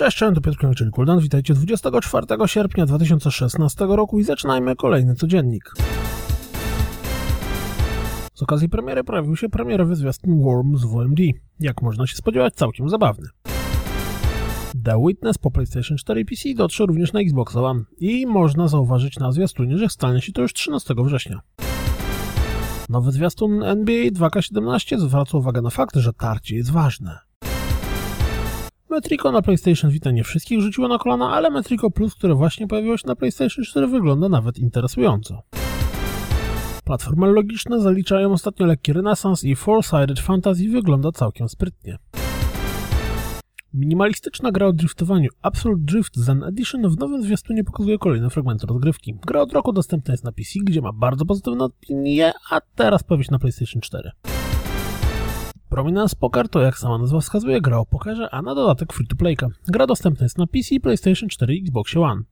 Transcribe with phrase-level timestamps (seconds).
[0.00, 1.20] Cześć, cześć, to Piotr czyli Kuldan.
[1.20, 5.72] Witajcie 24 sierpnia 2016 roku i zaczynajmy kolejny codziennik.
[8.34, 11.22] Z okazji premiery pojawił się premierowy zwiastun Worms w WMD.
[11.60, 13.28] Jak można się spodziewać, całkiem zabawny.
[14.84, 19.18] The Witness po PlayStation 4 i PC dotrze również na Xbox One i można zauważyć
[19.18, 21.40] na zwiastunie, że stanie się to już 13 września.
[22.88, 27.29] Nowy zwiastun NBA 2K17 zwraca uwagę na fakt, że tarcie jest ważne.
[28.90, 32.96] Metrico na PlayStation Vita nie wszystkich rzuciło na kolana, ale Metrico Plus, które właśnie pojawiło
[32.96, 35.42] się na PlayStation 4 wygląda nawet interesująco.
[36.84, 41.98] Platformy logiczne zaliczają ostatnio lekki renesans i Four-Sided Fantasy wygląda całkiem sprytnie.
[43.74, 49.14] Minimalistyczna gra o driftowaniu Absolute Drift Zen Edition w nowym zwiastunie pokazuje kolejne fragmenty rozgrywki.
[49.26, 53.24] Gra od roku dostępna jest na PC, gdzie ma bardzo pozytywne opinie, a teraz pojawi
[53.24, 54.10] się na PlayStation 4.
[55.70, 59.48] Prominence Poker to jak sama nazwa wskazuje gra o pokerze, a na dodatek free-to-playka.
[59.68, 62.22] Gra dostępna jest na PC, PlayStation 4 i Xbox One.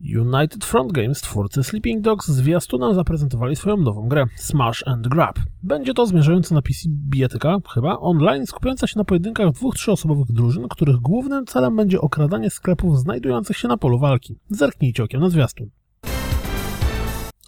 [0.00, 5.38] United Front Games, twórcy Sleeping Dogs, zwiastunem zaprezentowali swoją nową grę Smash and Grab.
[5.62, 10.68] Będzie to zmierzająca na PC bijatyka, chyba, online skupiająca się na pojedynkach dwóch trzyosobowych drużyn,
[10.68, 14.38] których głównym celem będzie okradanie sklepów znajdujących się na polu walki.
[14.50, 15.70] Zerknijcie okiem na zwiastun.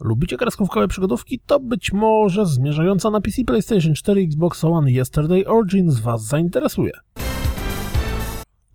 [0.01, 1.41] Lubicie kreskówkowe przygodówki?
[1.47, 6.93] To być może zmierzająca na PC, PlayStation 4 Xbox One Yesterday Origins Was zainteresuje.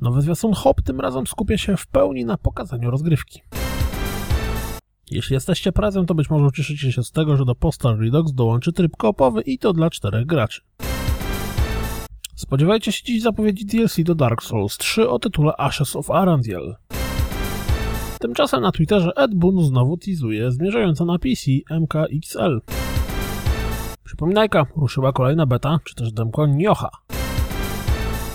[0.01, 3.41] Nowy zwiastun Hop tym razem skupia się w pełni na pokazaniu rozgrywki.
[5.11, 8.73] Jeśli jesteście prezem, to być może ucieszycie się z tego, że do Postal Redux dołączy
[8.73, 10.61] tryb koopowy i to dla czterech graczy.
[12.35, 16.75] Spodziewajcie się dziś zapowiedzi DLC do Dark Souls 3 o tytule Ashes of Arandiel.
[18.21, 22.61] Tymczasem na Twitterze Ed znowu teasuje zmierzająca na PC MKXL.
[24.03, 26.89] Przypominajka, ruszyła kolejna beta, czy też demko Niocha.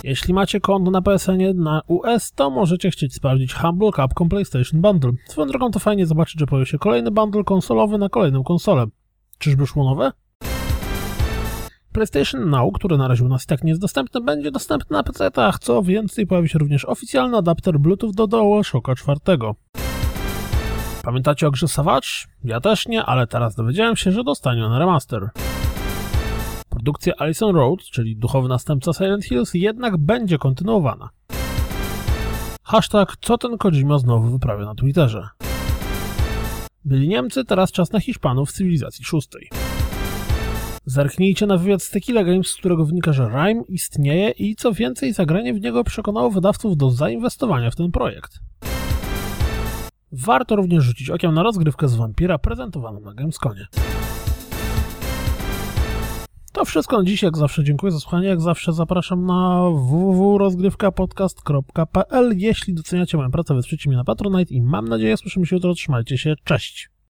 [0.05, 5.13] Jeśli macie konto na PSN na US, to możecie chcieć sprawdzić Humble Capcom PlayStation Bundle.
[5.29, 8.87] Swoją drogą to fajnie zobaczyć, że pojawił się kolejny bundle konsolowy na kolejną konsolę.
[9.39, 10.13] Czyżby szło nowe?
[11.97, 15.03] PlayStation Now, który na razie u nas i tak nie jest dostępny, będzie dostępny na
[15.03, 15.59] PC-tach.
[15.59, 19.21] Co więcej, pojawi się również oficjalny adapter Bluetooth do DualShocka 4.
[21.03, 22.09] Pamiętacie o grze Savage?
[22.45, 25.29] Ja też nie, ale teraz dowiedziałem się, że dostanie on remaster.
[26.69, 31.11] Produkcja Alison Road, czyli duchowy następca Silent Hills, jednak będzie kontynuowana.
[32.63, 35.29] Hashtag co ten Kojima znowu wyprawia na Twitterze.
[36.85, 39.49] Byli Niemcy, teraz czas na Hiszpanów w cywilizacji szóstej.
[40.89, 45.13] Zerknijcie na wywiad z Tequila Games, z którego wynika, że Rime istnieje i co więcej,
[45.13, 48.41] zagranie w niego przekonało wydawców do zainwestowania w ten projekt.
[50.13, 53.67] Warto również rzucić okiem na rozgrywkę z Vampira prezentowaną na Gamesconie.
[56.53, 62.75] To wszystko na dziś, jak zawsze dziękuję za słuchanie, jak zawsze zapraszam na www.rozgrywkapodcast.pl Jeśli
[62.75, 66.35] doceniacie moją pracę, wesprzyjcie mnie na Patronite i mam nadzieję słyszymy się jutro, trzymajcie się,
[66.45, 66.96] cześć!